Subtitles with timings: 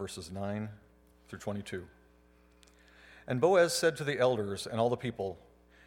[0.00, 0.70] verses 9
[1.28, 1.84] through 22.
[3.28, 5.38] And Boaz said to the elders and all the people,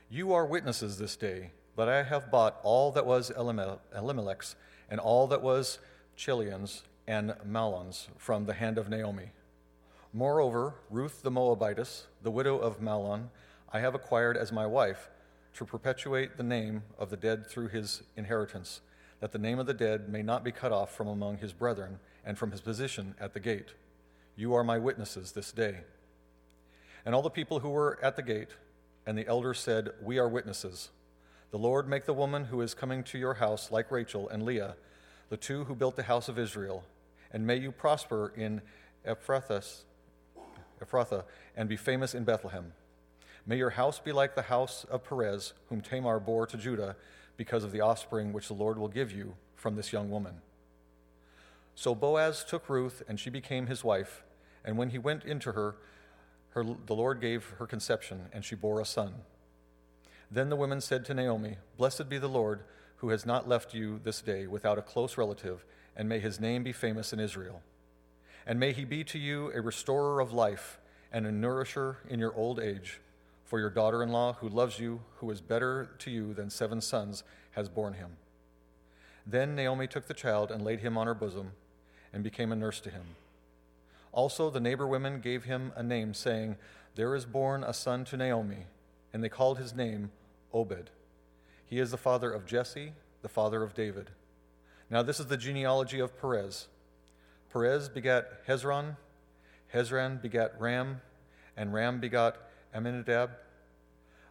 [0.07, 4.55] You are witnesses this day that I have bought all that was Elimelech's
[4.87, 5.79] and all that was
[6.15, 9.31] Chilion's and Mahlon's from the hand of Naomi.
[10.13, 13.29] Moreover, Ruth the Moabitess, the widow of Mahlon,
[13.71, 15.09] I have acquired as my wife
[15.55, 18.81] to perpetuate the name of the dead through his inheritance,
[19.21, 21.97] that the name of the dead may not be cut off from among his brethren
[22.23, 23.73] and from his position at the gate.
[24.35, 25.81] You are my witnesses this day.
[27.05, 28.49] And all the people who were at the gate
[29.05, 30.89] and the elders said, We are witnesses.
[31.51, 34.75] The Lord make the woman who is coming to your house like Rachel and Leah,
[35.29, 36.83] the two who built the house of Israel,
[37.31, 38.61] and may you prosper in
[39.07, 39.83] Ephrathah,
[41.55, 42.73] and be famous in Bethlehem.
[43.45, 46.95] May your house be like the house of Perez, whom Tamar bore to Judah,
[47.37, 50.41] because of the offspring which the Lord will give you from this young woman.
[51.75, 54.23] So Boaz took Ruth, and she became his wife.
[54.65, 55.75] And when he went into her,
[56.51, 59.13] her the Lord gave her conception, and she bore a son.
[60.29, 62.61] Then the women said to Naomi, Blessed be the Lord,
[62.97, 65.65] who has not left you this day without a close relative,
[65.95, 67.61] and may his name be famous in Israel.
[68.45, 70.79] And may he be to you a restorer of life
[71.11, 72.99] and a nourisher in your old age.
[73.45, 76.81] For your daughter in law, who loves you, who is better to you than seven
[76.81, 78.17] sons, has borne him.
[79.25, 81.51] Then Naomi took the child and laid him on her bosom
[82.11, 83.03] and became a nurse to him.
[84.13, 86.55] Also, the neighbor women gave him a name, saying,
[86.95, 88.67] There is born a son to Naomi,
[89.11, 90.11] and they called his name
[90.53, 90.91] Obed.
[91.65, 94.11] He is the father of Jesse, the father of David.
[94.89, 96.67] Now, this is the genealogy of Perez.
[97.51, 98.97] Perez begat Hezron,
[99.73, 101.01] Hezron begat Ram,
[101.57, 102.37] and Ram begat
[102.75, 103.31] Amminadab.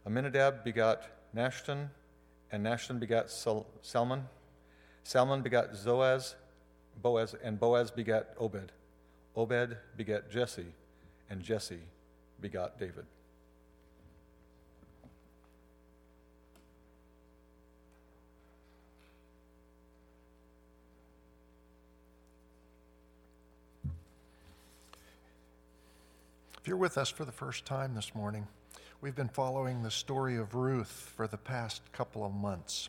[0.06, 1.88] Amminadab begat Nahshon,
[2.52, 4.28] and Nahshon begat Sal- Salmon.
[5.02, 6.34] Salmon begat Zoaz,
[7.00, 8.70] Boaz, and Boaz begat Obed.
[9.34, 10.74] Obed begat Jesse,
[11.30, 11.80] and Jesse
[12.40, 13.06] begot David.
[26.62, 28.46] If you're with us for the first time this morning,
[29.00, 32.88] we've been following the story of Ruth for the past couple of months.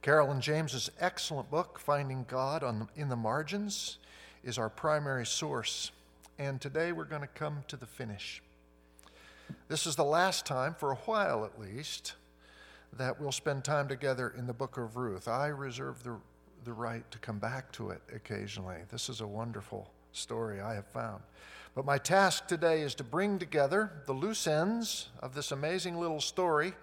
[0.00, 3.98] Carolyn James's excellent book, Finding God on, in the Margins,
[4.44, 5.90] is our primary source.
[6.38, 8.42] And today we're going to come to the finish.
[9.68, 12.14] This is the last time, for a while at least,
[12.92, 15.28] that we'll spend time together in the book of Ruth.
[15.28, 16.16] I reserve the,
[16.64, 18.78] the right to come back to it occasionally.
[18.90, 21.22] This is a wonderful story I have found.
[21.74, 26.20] But my task today is to bring together the loose ends of this amazing little
[26.20, 26.74] story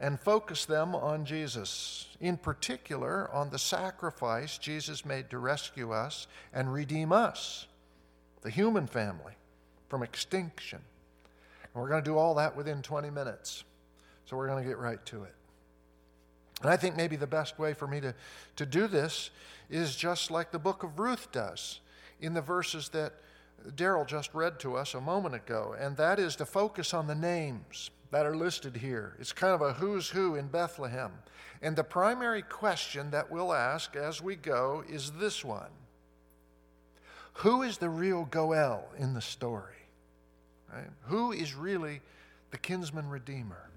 [0.00, 6.26] and focus them on Jesus, in particular on the sacrifice Jesus made to rescue us
[6.52, 7.66] and redeem us,
[8.42, 9.34] the human family,
[9.88, 10.80] from extinction.
[11.62, 13.64] And we're going to do all that within 20 minutes.
[14.26, 15.34] So we're going to get right to it.
[16.62, 18.14] And I think maybe the best way for me to,
[18.56, 19.30] to do this
[19.70, 21.80] is just like the book of Ruth does
[22.20, 23.12] in the verses that
[23.76, 27.14] Daryl just read to us a moment ago, and that is to focus on the
[27.14, 29.16] names that are listed here.
[29.18, 31.10] It's kind of a who's who in Bethlehem.
[31.60, 35.72] And the primary question that we'll ask as we go is this one
[37.38, 39.88] Who is the real Goel in the story?
[40.72, 40.86] Right?
[41.06, 42.02] Who is really
[42.52, 43.68] the kinsman redeemer?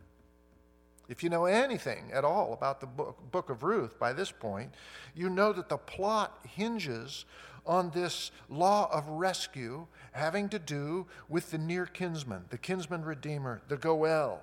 [1.10, 4.74] If you know anything at all about the book, book of Ruth by this point,
[5.16, 7.26] you know that the plot hinges
[7.66, 13.62] on this law of rescue having to do with the near kinsman, the kinsman redeemer,
[13.68, 14.42] the Goel.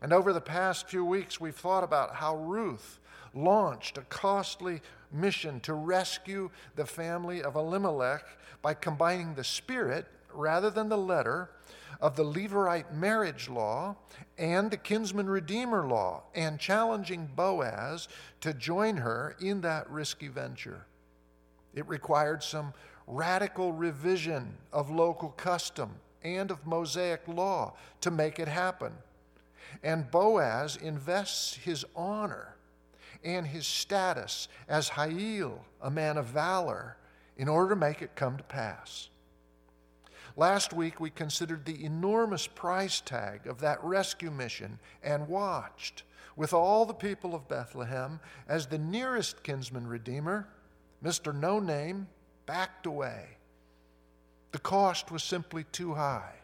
[0.00, 2.98] And over the past few weeks, we've thought about how Ruth
[3.34, 4.80] launched a costly
[5.10, 8.24] mission to rescue the family of Elimelech
[8.62, 11.50] by combining the spirit rather than the letter
[12.00, 13.96] of the Levirate marriage law
[14.36, 18.08] and the kinsman redeemer law and challenging Boaz
[18.40, 20.86] to join her in that risky venture.
[21.74, 22.74] It required some
[23.06, 25.92] radical revision of local custom
[26.22, 28.92] and of Mosaic law to make it happen.
[29.82, 32.56] And Boaz invests his honor
[33.24, 36.96] and his status as Hayil, a man of valor,
[37.36, 39.08] in order to make it come to pass.
[40.36, 46.04] Last week, we considered the enormous price tag of that rescue mission and watched
[46.36, 48.18] with all the people of Bethlehem
[48.48, 50.48] as the nearest kinsman redeemer
[51.04, 51.34] Mr.
[51.34, 52.06] No Name
[52.46, 53.36] backed away.
[54.52, 56.34] The cost was simply too high.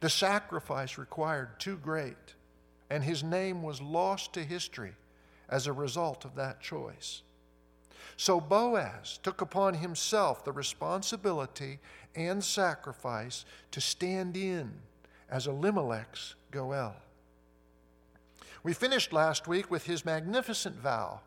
[0.00, 2.34] The sacrifice required too great,
[2.90, 4.94] and his name was lost to history
[5.48, 7.22] as a result of that choice.
[8.16, 11.80] So Boaz took upon himself the responsibility
[12.14, 14.72] and sacrifice to stand in
[15.30, 16.96] as Elimelech's Goel.
[18.62, 21.20] We finished last week with his magnificent vow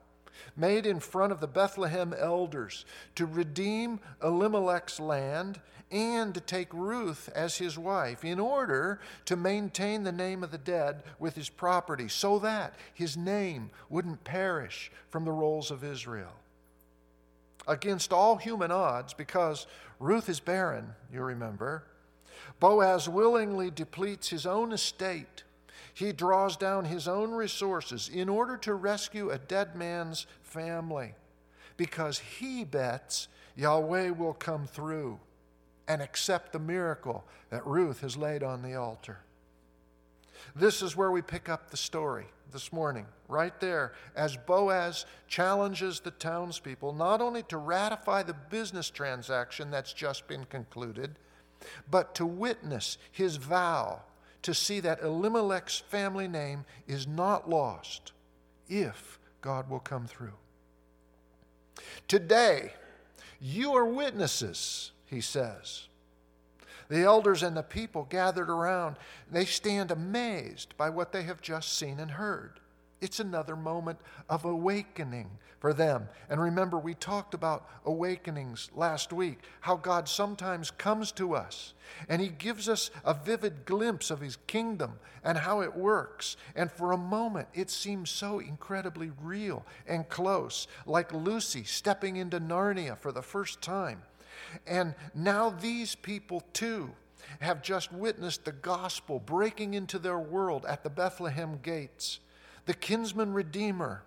[0.56, 2.86] made in front of the Bethlehem elders
[3.16, 5.60] to redeem Elimelech's land
[5.92, 10.58] and to take Ruth as his wife in order to maintain the name of the
[10.58, 16.34] dead with his property so that his name wouldn't perish from the rolls of Israel.
[17.70, 19.68] Against all human odds, because
[20.00, 21.84] Ruth is barren, you remember,
[22.60, 25.44] Boaz willingly depletes his own estate.
[25.94, 31.14] He draws down his own resources in order to rescue a dead man's family
[31.78, 35.20] because he bets Yahweh will come through
[35.88, 39.20] and accept the miracle that Ruth has laid on the altar.
[40.56, 46.00] This is where we pick up the story this morning, right there, as Boaz challenges
[46.00, 51.16] the townspeople not only to ratify the business transaction that's just been concluded,
[51.90, 54.02] but to witness his vow
[54.42, 58.14] to see that Elimelech's family name is not lost
[58.70, 60.38] if God will come through.
[62.08, 62.74] Today,
[63.42, 65.89] you are witnesses, he says.
[66.90, 68.98] The elders and the people gathered around,
[69.32, 72.60] they stand amazed by what they have just seen and heard.
[73.02, 74.00] It's another moment
[74.30, 76.10] of awakening for them.
[76.30, 81.74] And remember, we talked about awakenings last week, how God sometimes comes to us
[82.08, 86.38] and He gives us a vivid glimpse of His kingdom and how it works.
[86.56, 92.40] And for a moment, it seems so incredibly real and close, like Lucy stepping into
[92.40, 94.02] Narnia for the first time.
[94.66, 96.92] And now these people, too,
[97.40, 102.20] have just witnessed the gospel breaking into their world at the Bethlehem gates.
[102.66, 104.04] The kinsman redeemer,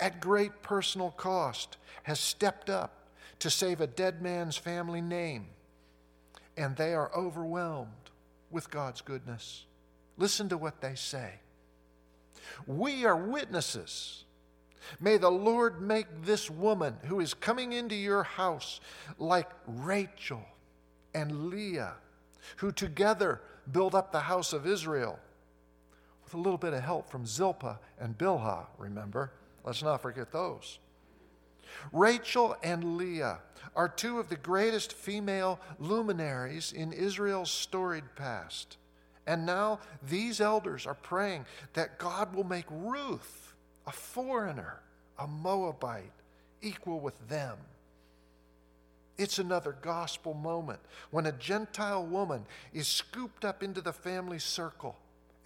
[0.00, 3.08] at great personal cost, has stepped up
[3.40, 5.46] to save a dead man's family name,
[6.56, 8.10] and they are overwhelmed
[8.50, 9.64] with God's goodness.
[10.16, 11.34] Listen to what they say.
[12.66, 14.24] We are witnesses.
[15.00, 18.80] May the Lord make this woman who is coming into your house
[19.18, 20.44] like Rachel
[21.14, 21.94] and Leah,
[22.56, 23.40] who together
[23.70, 25.18] build up the house of Israel
[26.24, 29.32] with a little bit of help from Zilpah and Bilhah, remember?
[29.64, 30.78] Let's not forget those.
[31.92, 33.38] Rachel and Leah
[33.74, 38.76] are two of the greatest female luminaries in Israel's storied past.
[39.26, 43.47] And now these elders are praying that God will make Ruth,
[43.88, 44.80] a foreigner,
[45.18, 46.12] a Moabite,
[46.60, 47.56] equal with them.
[49.16, 50.78] It's another gospel moment
[51.10, 52.44] when a Gentile woman
[52.74, 54.96] is scooped up into the family circle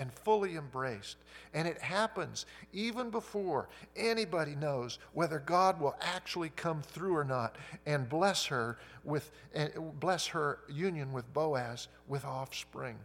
[0.01, 1.19] and fully embraced.
[1.55, 7.55] And it happens even before anybody knows whether God will actually come through or not
[7.87, 9.69] and bless her with eh,
[10.01, 12.99] bless her union with Boaz with offspring.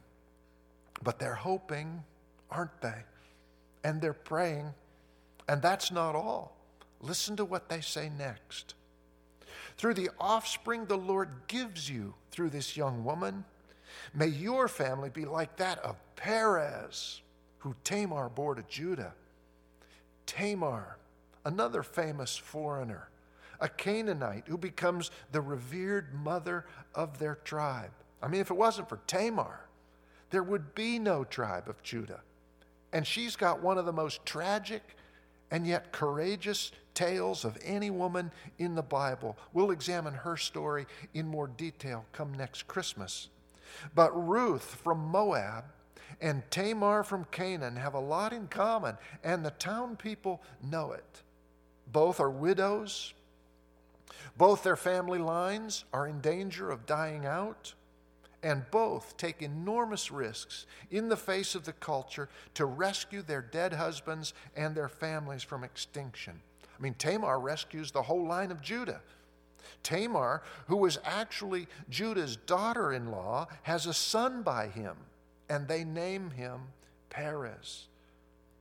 [1.04, 2.04] But they're hoping,
[2.50, 3.04] aren't they?
[3.83, 4.74] And they're praying.
[5.47, 6.57] And that's not all.
[6.99, 8.73] Listen to what they say next.
[9.77, 13.45] Through the offspring the Lord gives you through this young woman,
[14.13, 17.21] may your family be like that of Perez,
[17.59, 19.13] who Tamar bore to Judah.
[20.25, 20.97] Tamar,
[21.45, 23.09] another famous foreigner,
[23.59, 26.65] a Canaanite who becomes the revered mother
[26.95, 27.91] of their tribe.
[28.21, 29.61] I mean, if it wasn't for Tamar,
[30.31, 32.21] there would be no tribe of Judah.
[32.92, 34.95] And she's got one of the most tragic
[35.51, 39.37] and yet courageous tales of any woman in the Bible.
[39.54, 43.30] We'll examine her story in more detail come next Christmas.
[43.94, 45.66] But Ruth from Moab
[46.21, 51.21] and Tamar from Canaan have a lot in common, and the town people know it.
[51.92, 53.13] Both are widows,
[54.37, 57.73] both their family lines are in danger of dying out,
[58.44, 63.73] and both take enormous risks in the face of the culture to rescue their dead
[63.73, 66.39] husbands and their families from extinction.
[66.77, 69.01] I mean, Tamar rescues the whole line of Judah.
[69.83, 74.95] Tamar, who was actually Judah's daughter in law, has a son by him
[75.49, 76.61] and they name him
[77.09, 77.87] Perez.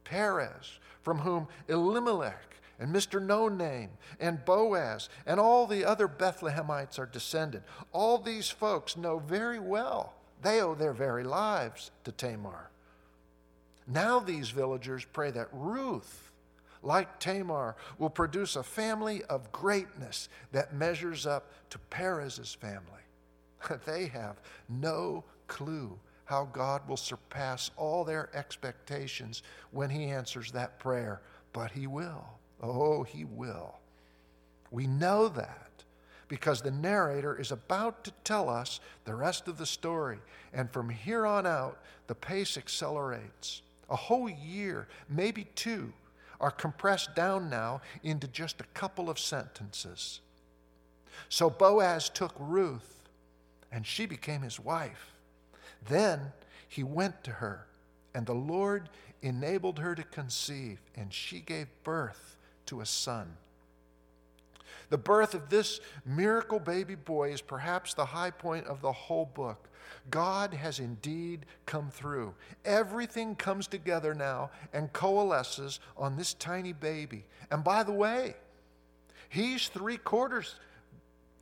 [0.05, 3.23] Perez, from whom Elimelech and Mr.
[3.23, 3.91] No Name
[4.21, 7.63] and Boaz and all the other Bethlehemites are descended.
[7.93, 12.71] All these folks know very well they owe their very lives to Tamar.
[13.87, 16.33] Now these villagers pray that Ruth,
[16.83, 22.85] like Tamar, will produce a family of greatness that measures up to Perez's family.
[23.87, 30.79] they have no clue how God will surpass all their expectations when He answers that
[30.81, 32.27] prayer, but He will.
[32.63, 33.79] Oh, He will.
[34.71, 35.85] We know that
[36.29, 40.19] because the narrator is about to tell us the rest of the story.
[40.53, 43.63] And from here on out, the pace accelerates.
[43.89, 45.93] A whole year, maybe two,
[46.41, 50.21] are compressed down now into just a couple of sentences.
[51.29, 53.09] So Boaz took Ruth,
[53.73, 55.15] and she became his wife.
[55.89, 56.33] Then
[56.69, 57.67] he went to her,
[58.15, 58.89] and the Lord
[59.23, 62.36] enabled her to conceive, and she gave birth
[62.67, 63.37] to a son.
[64.89, 69.27] The birth of this miracle baby boy is perhaps the high point of the whole
[69.27, 69.69] book.
[70.11, 72.35] God has indeed come through.
[72.65, 77.25] Everything comes together now and coalesces on this tiny baby.
[77.51, 78.37] And by the way,
[79.29, 80.55] he's three quarters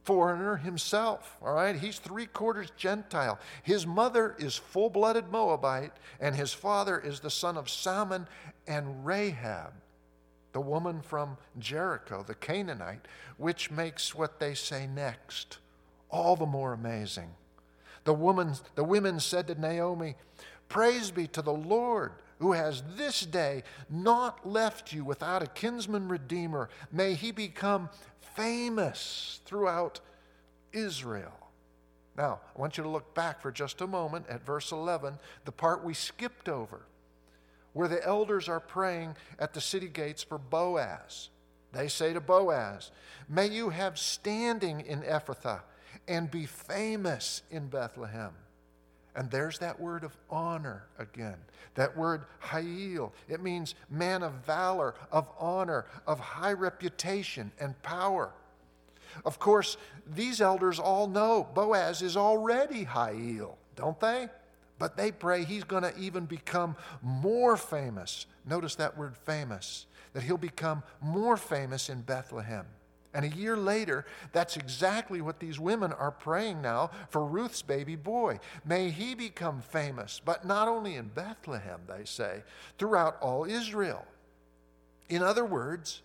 [0.05, 1.77] foreigner himself, all right?
[1.77, 3.39] He's three quarters Gentile.
[3.63, 8.29] His mother is full blooded Moabite, and his father is the son of Salmon
[8.67, 9.73] and Rahab
[10.55, 13.07] the woman from Jericho, the Canaanite,
[13.37, 15.59] which makes what they say next
[16.09, 17.29] all the more amazing.
[18.05, 20.15] The, woman, the women said to Naomi,
[20.69, 26.09] Praise be to the Lord who has this day not left you without a kinsman
[26.09, 26.69] redeemer.
[26.93, 27.91] May he become
[28.37, 29.99] famous throughout
[30.73, 31.51] Israel.
[32.17, 35.53] Now, I want you to look back for just a moment at verse 11, the
[35.53, 36.83] part we skipped over
[37.75, 41.29] where the elders are praying at the city gates for Boaz.
[41.73, 42.91] They say to Boaz,
[43.29, 45.61] May you have standing in Ephrathah
[46.09, 48.33] and be famous in Bethlehem.
[49.17, 51.37] And there's that word of honor again.
[51.75, 53.13] That word Hayil.
[53.29, 58.33] It means man of valor, of honor, of high reputation and power.
[59.25, 59.77] Of course,
[60.07, 64.29] these elders all know Boaz is already Hayil, don't they?
[64.79, 68.27] But they pray he's going to even become more famous.
[68.45, 72.67] Notice that word famous, that he'll become more famous in Bethlehem.
[73.15, 77.95] And a year later, that's exactly what these women are praying now for Ruth's baby
[77.95, 78.41] boy.
[78.65, 82.43] May he become famous, but not only in Bethlehem, they say,
[82.77, 84.05] throughout all Israel.
[85.09, 86.03] In other words,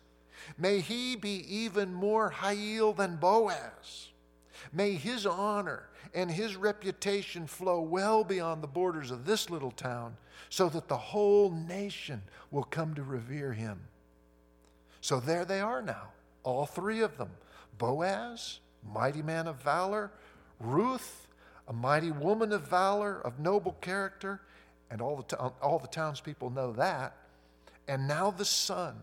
[0.55, 4.09] may he be even more Hayil than Boaz.
[4.71, 10.15] May his honor and his reputation flow well beyond the borders of this little town
[10.49, 13.79] so that the whole nation will come to revere him.
[15.01, 16.09] So there they are now,
[16.43, 17.29] all three of them
[17.77, 18.59] Boaz,
[18.93, 20.11] mighty man of valor,
[20.59, 21.27] Ruth,
[21.67, 24.41] a mighty woman of valor, of noble character,
[24.91, 27.15] and all the, all the townspeople know that.
[27.87, 28.95] And now the son,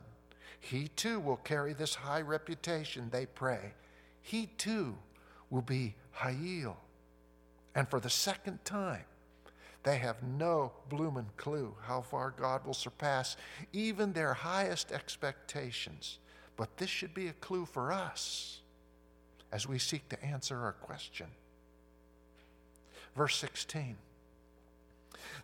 [0.61, 3.73] he too will carry this high reputation, they pray.
[4.21, 4.97] He too
[5.49, 6.77] will be Hayil.
[7.76, 9.04] And for the second time,
[9.83, 13.37] they have no bloomin' clue how far God will surpass
[13.73, 16.18] even their highest expectations.
[16.56, 18.61] But this should be a clue for us
[19.52, 21.26] as we seek to answer our question.
[23.14, 23.97] Verse 16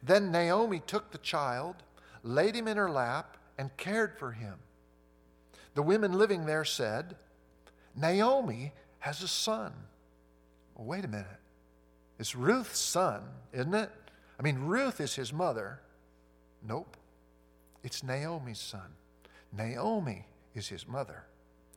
[0.03, 1.77] Then Naomi took the child,
[2.23, 4.55] laid him in her lap, and cared for him.
[5.75, 7.15] The women living there said,
[7.95, 9.75] Naomi has a son.
[10.75, 11.42] Wait a minute.
[12.19, 13.91] It's Ruth's son, isn't it?
[14.39, 15.81] I mean, Ruth is his mother.
[16.67, 16.97] Nope.
[17.83, 18.95] It's Naomi's son.
[19.53, 21.25] Naomi is his mother.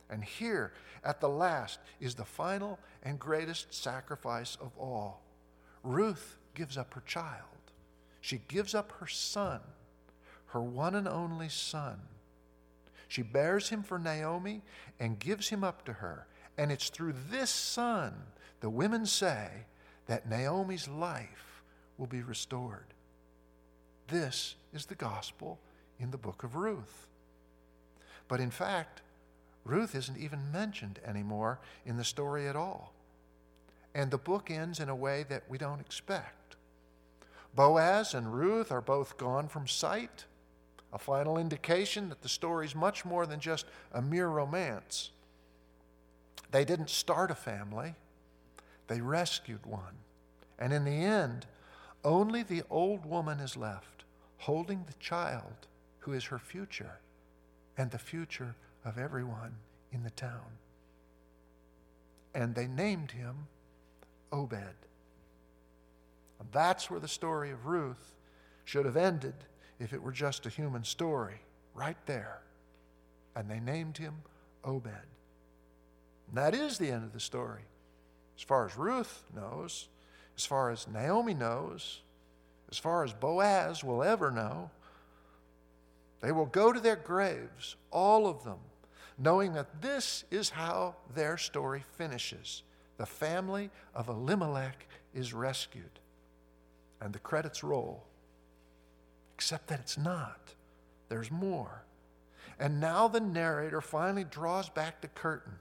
[0.08, 0.72] And here,
[1.04, 5.22] at the last, is the final and greatest sacrifice of all.
[5.82, 7.42] Ruth gives up her child.
[8.20, 9.60] She gives up her son,
[10.46, 12.00] her one and only son.
[13.08, 14.62] She bears him for Naomi
[14.98, 16.26] and gives him up to her.
[16.58, 18.14] And it's through this son,
[18.60, 19.66] the women say,
[20.06, 21.62] that Naomi's life
[21.98, 22.86] will be restored.
[24.08, 25.58] This is the gospel
[25.98, 27.06] in the book of Ruth.
[28.28, 29.02] But in fact,
[29.64, 32.92] Ruth isn't even mentioned anymore in the story at all.
[33.94, 36.56] And the book ends in a way that we don't expect.
[37.54, 40.26] Boaz and Ruth are both gone from sight,
[40.92, 45.10] a final indication that the story is much more than just a mere romance.
[46.52, 47.94] They didn't start a family,
[48.88, 49.98] they rescued one.
[50.58, 51.46] And in the end,
[52.04, 54.04] only the old woman is left,
[54.38, 55.66] holding the child
[56.00, 56.98] who is her future
[57.76, 59.54] and the future of everyone
[59.92, 60.58] in the town.
[62.34, 63.48] And they named him
[64.32, 64.74] Obed.
[66.38, 68.14] And that's where the story of Ruth
[68.64, 69.34] should have ended
[69.78, 71.40] if it were just a human story,
[71.74, 72.40] right there.
[73.34, 74.14] And they named him
[74.64, 74.86] Obed.
[76.28, 77.62] And that is the end of the story.
[78.36, 79.88] As far as Ruth knows,
[80.36, 82.00] as far as Naomi knows,
[82.70, 84.70] as far as Boaz will ever know,
[86.20, 88.58] they will go to their graves, all of them,
[89.18, 92.62] knowing that this is how their story finishes.
[92.98, 96.00] The family of Elimelech is rescued.
[97.00, 98.04] And the credits roll.
[99.34, 100.54] Except that it's not.
[101.08, 101.82] There's more.
[102.58, 105.52] And now the narrator finally draws back the curtain.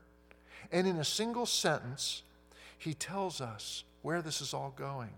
[0.72, 2.24] And in a single sentence,
[2.77, 5.13] he tells us where this is all going.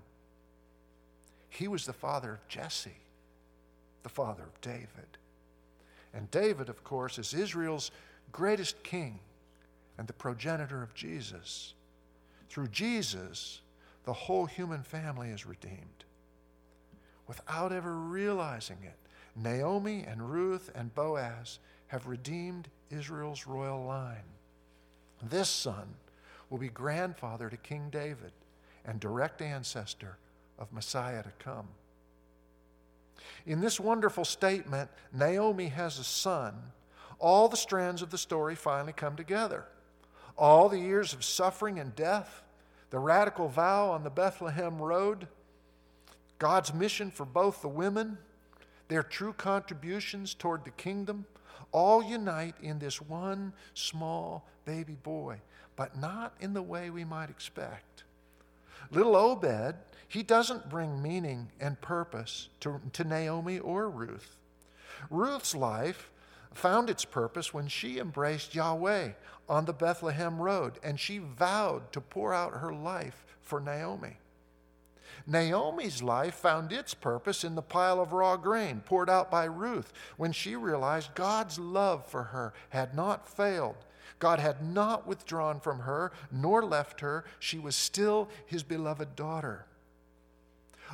[1.50, 3.02] He was the father of Jesse,
[4.04, 5.18] the father of David.
[6.14, 7.92] And David, of course, is Israel's
[8.32, 9.20] greatest king
[9.98, 11.74] and the progenitor of Jesus.
[12.50, 13.62] Through Jesus,
[14.06, 16.06] the whole human family is redeemed.
[17.28, 18.98] Without ever realizing it,
[19.36, 24.24] Naomi and Ruth and Boaz have redeemed Israel's royal line.
[25.22, 25.96] This son
[26.50, 28.32] will be grandfather to King David
[28.86, 30.18] and direct ancestor
[30.58, 31.68] of Messiah to come.
[33.46, 36.54] In this wonderful statement, Naomi has a son.
[37.20, 39.66] All the strands of the story finally come together.
[40.38, 42.44] All the years of suffering and death,
[42.90, 45.28] the radical vow on the Bethlehem road,
[46.38, 48.18] God's mission for both the women,
[48.88, 51.26] their true contributions toward the kingdom,
[51.72, 55.38] all unite in this one small baby boy,
[55.76, 58.04] but not in the way we might expect.
[58.92, 59.76] Little Obed,
[60.08, 64.38] he doesn't bring meaning and purpose to, to Naomi or Ruth.
[65.10, 66.10] Ruth's life
[66.54, 69.10] found its purpose when she embraced Yahweh
[69.50, 74.18] on the Bethlehem road and she vowed to pour out her life for Naomi.
[75.26, 79.94] Naomi's life found its purpose in the pile of raw grain poured out by Ruth
[80.18, 83.76] when she realized God's love for her had not failed.
[84.20, 87.26] God had not withdrawn from her nor left her.
[87.40, 89.66] She was still his beloved daughter.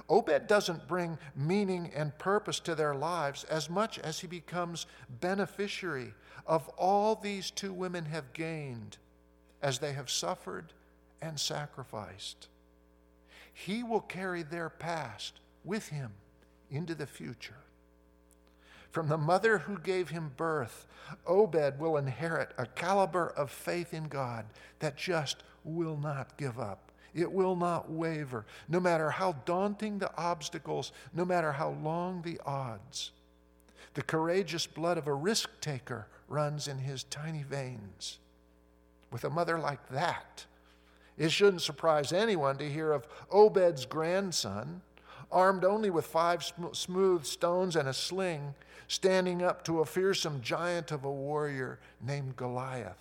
[0.09, 4.85] Obed doesn't bring meaning and purpose to their lives as much as he becomes
[5.21, 6.13] beneficiary
[6.45, 8.97] of all these two women have gained
[9.61, 10.73] as they have suffered
[11.21, 12.47] and sacrificed.
[13.53, 16.11] He will carry their past with him
[16.69, 17.55] into the future.
[18.91, 20.87] From the mother who gave him birth,
[21.25, 24.45] Obed will inherit a caliber of faith in God
[24.79, 26.91] that just will not give up.
[27.13, 32.39] It will not waver, no matter how daunting the obstacles, no matter how long the
[32.45, 33.11] odds.
[33.93, 38.17] The courageous blood of a risk taker runs in his tiny veins.
[39.11, 40.45] With a mother like that,
[41.17, 44.81] it shouldn't surprise anyone to hear of Obed's grandson,
[45.31, 48.53] armed only with five sm- smooth stones and a sling,
[48.87, 52.97] standing up to a fearsome giant of a warrior named Goliath.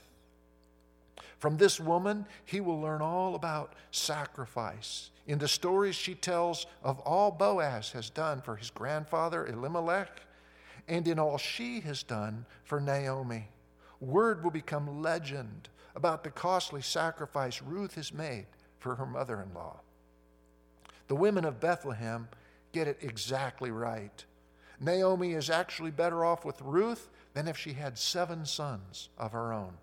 [1.39, 5.11] From this woman, he will learn all about sacrifice.
[5.27, 10.23] In the stories she tells of all Boaz has done for his grandfather Elimelech,
[10.87, 13.49] and in all she has done for Naomi.
[14.01, 18.47] Word will become legend about the costly sacrifice Ruth has made
[18.79, 19.81] for her mother in law.
[21.09, 22.29] The women of Bethlehem
[22.73, 24.25] get it exactly right.
[24.81, 29.53] Naomi is actually better off with Ruth than if she had seven sons of her
[29.53, 29.75] own.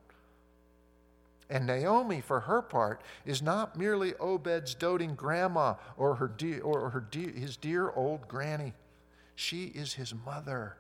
[1.50, 6.32] And Naomi, for her part, is not merely Obed's doting grandma or, her
[6.64, 8.74] or her his dear old granny.
[9.36, 10.78] She is his mother.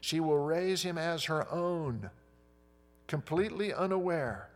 [0.00, 2.10] She will raise him as her own,
[3.06, 4.48] completely unaware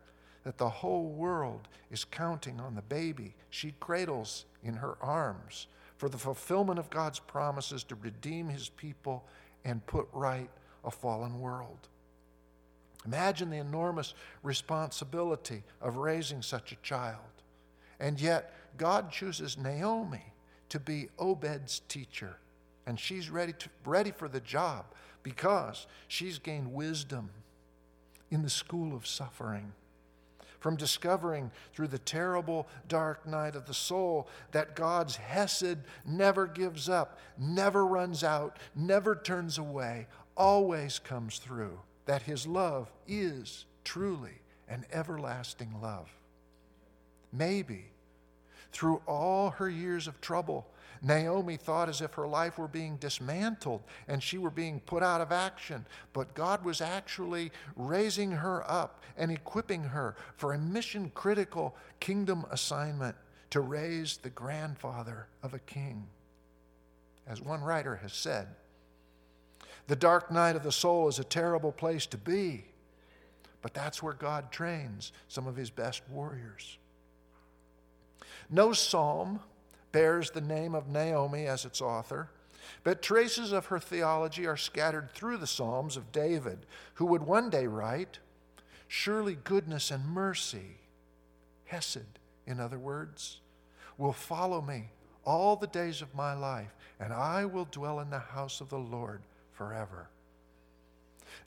[0.45, 6.09] that the whole world is counting on the baby she cradles in her arms for
[6.09, 9.25] the fulfillment of God's promises to redeem his people
[9.65, 10.51] and put right
[10.85, 11.89] a fallen world.
[13.05, 17.19] Imagine the enormous responsibility of raising such a child.
[18.01, 20.25] And yet, God chooses Naomi
[20.69, 22.37] to be Obed's teacher.
[22.87, 24.87] And she's ready, to, ready for the job
[25.23, 27.31] because she's gained wisdom
[28.31, 29.73] in the school of suffering
[30.63, 36.89] from discovering through the terrible dark night of the soul that God's Hesed never gives
[36.89, 44.41] up, never runs out, never turns away, always comes through, that His love is truly
[44.69, 46.09] an everlasting love.
[47.33, 47.87] Maybe
[48.71, 50.69] through all her years of trouble,
[51.03, 55.21] Naomi thought as if her life were being dismantled and she were being put out
[55.21, 55.85] of action.
[56.13, 62.47] But God was actually raising her up and equipping her for a mission critical kingdom
[62.51, 63.17] assignment
[63.51, 66.07] to raise the grandfather of a king.
[67.27, 68.47] As one writer has said,
[69.89, 72.65] the dark night of the soul is a terrible place to be,
[73.61, 76.79] but that's where God trains some of his best warriors.
[78.49, 79.41] No psalm
[79.93, 82.31] bears the name of Naomi as its author,
[82.85, 87.51] but traces of her theology are scattered through the Psalms of David, who would one
[87.51, 88.19] day write,
[88.89, 90.79] Surely goodness and mercy,
[91.65, 93.41] Hesed, in other words,
[93.97, 94.91] will follow me
[95.25, 98.79] all the days of my life, and I will dwell in the house of the
[98.79, 100.09] Lord forever.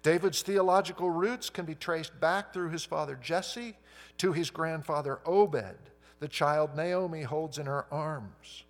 [0.01, 3.77] David's theological roots can be traced back through his father Jesse
[4.17, 5.77] to his grandfather Obed,
[6.19, 8.63] the child Naomi holds in her arms,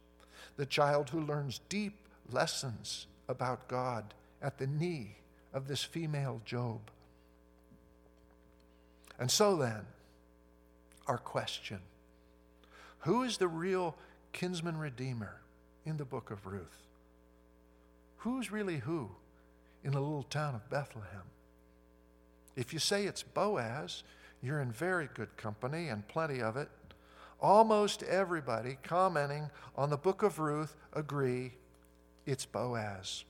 [0.58, 1.98] the child who learns deep
[2.32, 5.18] lessons about God at the knee
[5.54, 6.80] of this female Job.
[9.20, 9.86] And so then,
[11.08, 11.80] our question
[13.00, 13.96] Who is the real
[14.34, 15.42] kinsman redeemer
[15.86, 16.88] in the book of Ruth?
[18.18, 19.12] Who's really who
[19.84, 21.22] in the little town of Bethlehem?
[22.56, 24.04] If you say it's Boaz,
[24.42, 26.70] you're in very good company and plenty of it.
[27.41, 31.54] Almost everybody commenting on the book of Ruth agree
[32.26, 33.24] it's Boaz.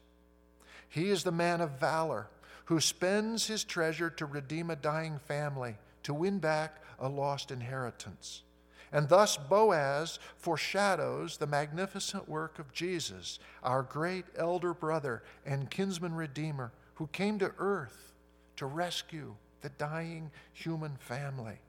[0.88, 2.28] He is the man of valor
[2.66, 8.44] who spends his treasure to redeem a dying family, to win back a lost inheritance.
[8.92, 16.14] And thus, Boaz foreshadows the magnificent work of Jesus, our great elder brother and kinsman
[16.14, 18.14] redeemer, who came to earth
[18.56, 21.60] to rescue the dying human family.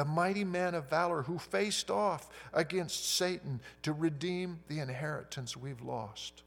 [0.00, 5.82] The mighty man of valor who faced off against Satan to redeem the inheritance we've
[5.82, 6.42] lost.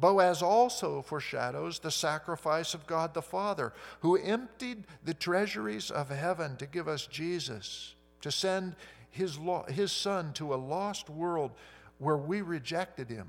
[0.00, 6.56] Boaz also foreshadows the sacrifice of God the Father, who emptied the treasuries of heaven
[6.56, 8.74] to give us Jesus, to send
[9.12, 11.52] his, lo- his Son to a lost world
[11.98, 13.28] where we rejected him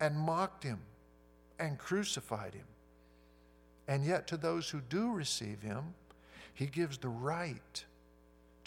[0.00, 0.80] and mocked him
[1.60, 2.66] and crucified him.
[3.86, 5.94] And yet, to those who do receive him,
[6.52, 7.84] he gives the right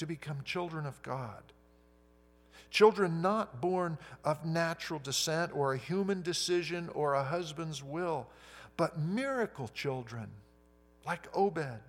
[0.01, 1.43] to become children of God.
[2.71, 8.25] Children not born of natural descent or a human decision or a husband's will,
[8.77, 10.25] but miracle children
[11.05, 11.81] like Obed,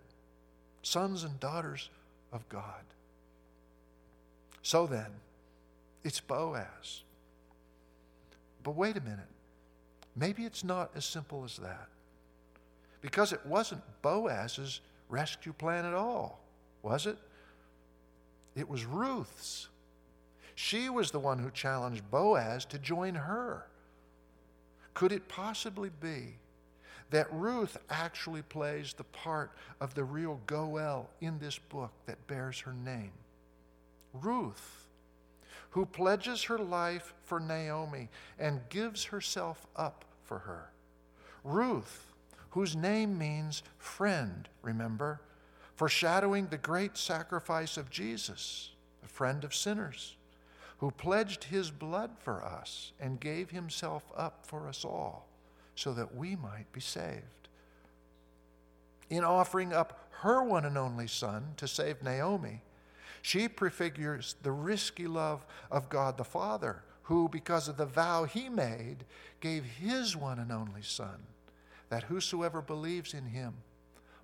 [0.83, 1.89] sons and daughters
[2.35, 2.85] of God.
[4.63, 5.09] So then,
[6.05, 7.05] it's Boaz.
[8.63, 9.21] But wait a minute.
[10.15, 11.89] Maybe it's not as simple as that.
[13.01, 16.41] Because it wasn't Boaz's rescue plan at all,
[16.83, 17.17] was it?
[18.55, 19.69] It was Ruth's.
[20.55, 23.67] She was the one who challenged Boaz to join her.
[24.95, 26.35] Could it possibly be
[27.11, 32.61] that Ruth actually plays the part of the real Goel in this book that bears
[32.61, 33.13] her name?
[34.13, 34.89] Ruth,
[35.71, 40.71] who pledges her life for Naomi and gives herself up for her.
[41.45, 42.13] Ruth,
[42.51, 45.21] whose name means friend, remember,
[45.83, 48.71] foreshadowing the great sacrifice of Jesus,
[49.05, 50.15] a friend of sinners
[50.79, 55.27] who pledged his blood for us and gave himself up for us all
[55.75, 57.49] so that we might be saved.
[59.11, 62.63] In offering up her one and only son to save Naomi,
[63.21, 68.49] she prefigures the risky love of God the Father, who, because of the vow he
[68.49, 68.99] made,
[69.41, 71.25] gave his one and only Son,
[71.89, 73.55] that whosoever believes in him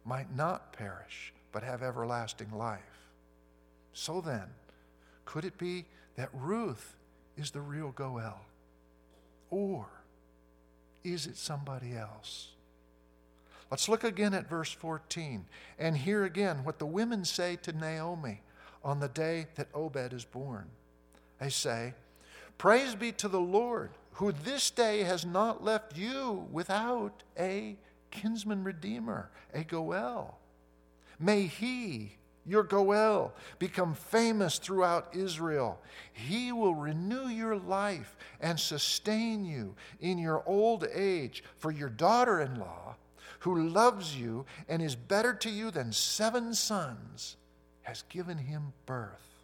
[0.05, 2.81] might not perish, but have everlasting life.
[3.93, 4.45] So then,
[5.25, 6.97] could it be that Ruth
[7.37, 8.41] is the real Goel?
[9.51, 9.87] Or
[11.05, 12.49] is it somebody else?
[13.71, 15.45] Let's look again at verse 14
[15.79, 18.41] and hear again what the women say to Naomi
[18.83, 20.67] on the day that Obed is born.
[21.39, 21.95] They say,
[22.57, 27.77] Praise be to the Lord, who this day has not left you without a
[28.11, 30.39] kinsman redeemer, a Goel.
[31.19, 35.79] May he your Goel, become famous throughout Israel.
[36.13, 41.45] He will renew your life and sustain you in your old age.
[41.59, 42.97] For your daughter in law,
[43.41, 47.37] who loves you and is better to you than seven sons,
[47.83, 49.43] has given him birth.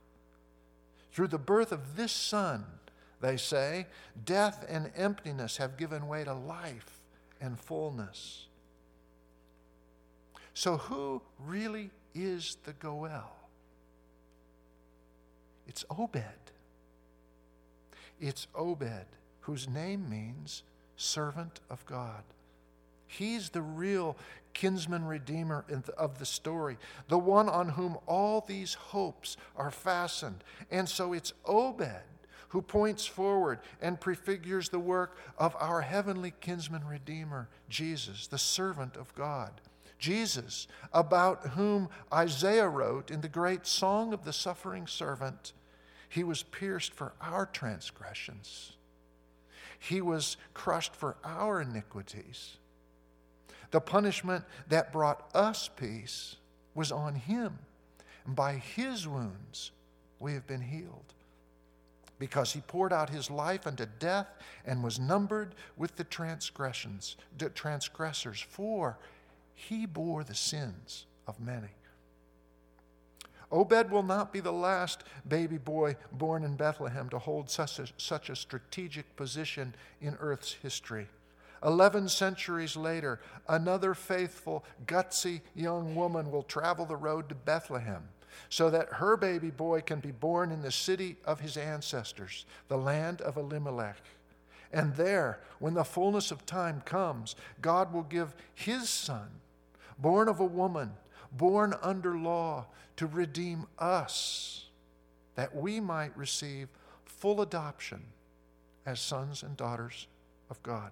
[1.13, 2.65] Through the birth of this son,
[3.21, 3.87] they say,
[4.25, 7.01] death and emptiness have given way to life
[7.41, 8.47] and fullness.
[10.55, 13.33] So, who really is the Goel?
[15.67, 16.23] It's Obed.
[18.21, 19.07] It's Obed,
[19.41, 20.63] whose name means
[20.97, 22.23] servant of God.
[23.07, 24.17] He's the real
[24.55, 25.65] kinsman redeemer
[25.99, 30.45] of the story, the one on whom all these hopes are fastened.
[30.71, 32.03] And so it's Obed
[32.55, 38.97] who points forward and prefigures the work of our heavenly kinsman redeemer, Jesus, the servant
[38.97, 39.51] of God.
[39.99, 45.53] Jesus, about whom Isaiah wrote in the great Song of the Suffering Servant,
[46.09, 48.73] He was pierced for our transgressions,
[49.79, 52.59] He was crushed for our iniquities.
[53.75, 56.37] The punishment that brought us peace
[56.77, 57.59] was on him,
[58.25, 59.73] and by his wounds
[60.21, 61.13] we have been healed.
[62.21, 64.29] Because he poured out his life unto death
[64.65, 68.97] and was numbered with the transgressions, the transgressors, for
[69.55, 71.69] he bore the sins of many.
[73.53, 77.87] Obed will not be the last baby boy born in Bethlehem to hold such a,
[77.99, 81.07] such a strategic position in Earth's history.
[81.65, 88.09] Eleven centuries later, another faithful, gutsy young woman will travel the road to Bethlehem
[88.49, 92.77] so that her baby boy can be born in the city of his ancestors, the
[92.77, 94.03] land of Elimelech.
[94.73, 99.29] And there, when the fullness of time comes, God will give his son,
[99.99, 100.93] born of a woman,
[101.33, 104.67] born under law, to redeem us,
[105.35, 106.69] that we might receive
[107.05, 108.03] full adoption
[108.87, 110.07] as sons and daughters
[110.51, 110.91] of God.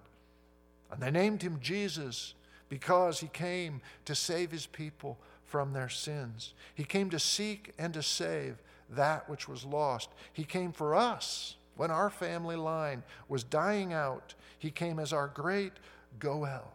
[0.91, 2.33] And they named him Jesus
[2.69, 6.53] because he came to save his people from their sins.
[6.73, 10.09] He came to seek and to save that which was lost.
[10.33, 14.33] He came for us when our family line was dying out.
[14.57, 15.73] He came as our great
[16.19, 16.71] Goel.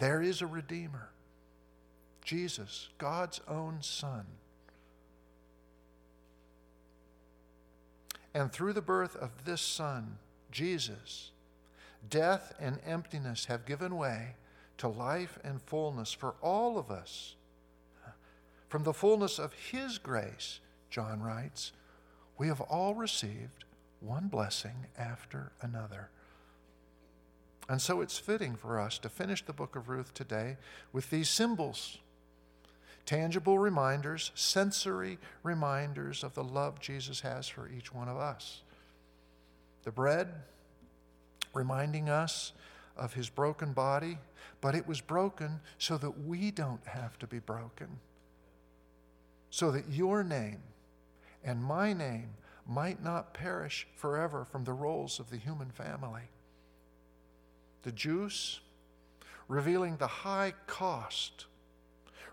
[0.00, 1.10] There is a Redeemer,
[2.24, 4.24] Jesus, God's own Son.
[8.34, 10.18] And through the birth of this Son,
[10.50, 11.30] Jesus,
[12.08, 14.36] Death and emptiness have given way
[14.78, 17.34] to life and fullness for all of us.
[18.68, 21.72] From the fullness of His grace, John writes,
[22.38, 23.64] we have all received
[24.00, 26.08] one blessing after another.
[27.70, 30.56] And so it's fitting for us to finish the book of Ruth today
[30.92, 31.98] with these symbols
[33.06, 38.62] tangible reminders, sensory reminders of the love Jesus has for each one of us.
[39.84, 40.28] The bread,
[41.54, 42.52] reminding us
[42.96, 44.18] of his broken body,
[44.60, 48.00] but it was broken so that we don't have to be broken.
[49.50, 50.58] So that your name
[51.44, 52.30] and my name
[52.66, 56.30] might not perish forever from the rolls of the human family.
[57.82, 58.60] The juice,
[59.48, 61.46] revealing the high cost,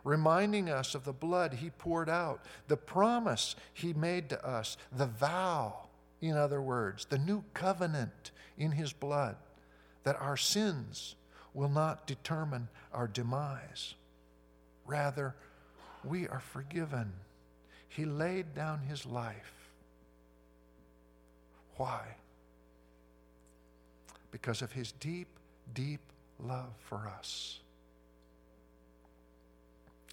[0.03, 5.05] reminding us of the blood he poured out, the promise he made to us, the
[5.05, 5.87] vow,
[6.21, 9.35] in other words, the new covenant in his blood,
[10.03, 11.15] that our sins
[11.53, 13.95] will not determine our demise.
[14.85, 15.35] Rather,
[16.03, 17.11] we are forgiven.
[17.89, 19.53] He laid down his life.
[21.75, 22.15] Why?
[24.31, 25.36] Because of his deep,
[25.73, 26.01] deep
[26.39, 27.59] love for us.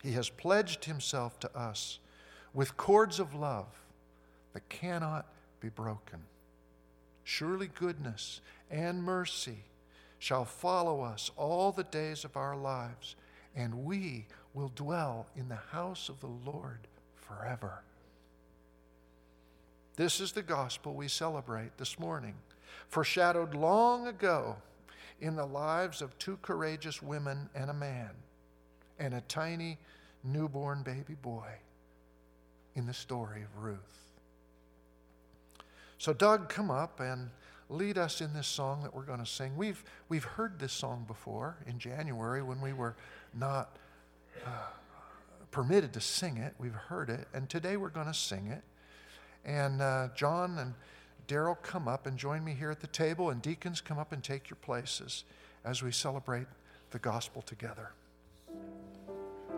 [0.02, 1.98] He has pledged himself to us
[2.52, 3.66] with cords of love
[4.52, 5.26] that cannot
[5.60, 6.20] be broken.
[7.24, 8.40] Surely goodness
[8.70, 9.64] and mercy
[10.18, 13.16] shall follow us all the days of our lives,
[13.56, 16.80] and we will dwell in the house of the Lord
[17.16, 17.82] forever.
[19.96, 22.34] This is the gospel we celebrate this morning,
[22.88, 24.56] foreshadowed long ago
[25.24, 28.10] in the lives of two courageous women and a man,
[28.98, 29.78] and a tiny
[30.22, 31.48] newborn baby boy
[32.74, 33.78] in the story of Ruth.
[35.96, 37.30] So, Doug, come up and
[37.70, 39.56] lead us in this song that we're going to sing.
[39.56, 42.94] We've, we've heard this song before in January when we were
[43.32, 43.78] not
[44.44, 44.50] uh,
[45.50, 46.52] permitted to sing it.
[46.58, 48.62] We've heard it, and today we're going to sing it.
[49.42, 50.74] And uh, John and
[51.26, 54.22] Daryl come up and join me here at the table, and deacons come up and
[54.22, 55.24] take your places
[55.64, 56.46] as we celebrate
[56.90, 57.90] the gospel together.